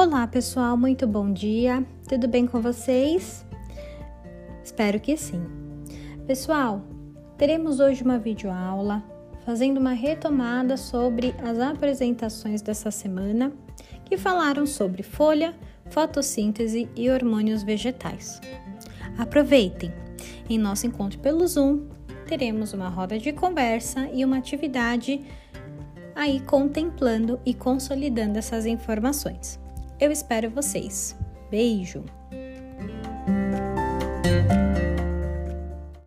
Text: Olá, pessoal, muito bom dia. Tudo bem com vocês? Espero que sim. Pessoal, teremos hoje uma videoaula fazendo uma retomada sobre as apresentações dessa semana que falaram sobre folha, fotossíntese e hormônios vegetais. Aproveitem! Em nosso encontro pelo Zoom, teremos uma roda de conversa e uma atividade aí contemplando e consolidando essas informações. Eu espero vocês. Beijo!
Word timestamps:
Olá, 0.00 0.28
pessoal, 0.28 0.76
muito 0.76 1.08
bom 1.08 1.32
dia. 1.32 1.84
Tudo 2.08 2.28
bem 2.28 2.46
com 2.46 2.60
vocês? 2.60 3.44
Espero 4.62 5.00
que 5.00 5.16
sim. 5.16 5.44
Pessoal, 6.24 6.84
teremos 7.36 7.80
hoje 7.80 8.04
uma 8.04 8.16
videoaula 8.16 9.02
fazendo 9.44 9.78
uma 9.78 9.94
retomada 9.94 10.76
sobre 10.76 11.34
as 11.42 11.58
apresentações 11.58 12.62
dessa 12.62 12.92
semana 12.92 13.52
que 14.04 14.16
falaram 14.16 14.66
sobre 14.66 15.02
folha, 15.02 15.52
fotossíntese 15.90 16.88
e 16.94 17.10
hormônios 17.10 17.64
vegetais. 17.64 18.40
Aproveitem! 19.18 19.92
Em 20.48 20.58
nosso 20.58 20.86
encontro 20.86 21.18
pelo 21.18 21.44
Zoom, 21.44 21.88
teremos 22.28 22.72
uma 22.72 22.88
roda 22.88 23.18
de 23.18 23.32
conversa 23.32 24.08
e 24.12 24.24
uma 24.24 24.38
atividade 24.38 25.24
aí 26.14 26.38
contemplando 26.38 27.40
e 27.44 27.52
consolidando 27.52 28.38
essas 28.38 28.64
informações. 28.64 29.58
Eu 30.00 30.12
espero 30.12 30.48
vocês. 30.48 31.16
Beijo! 31.50 32.04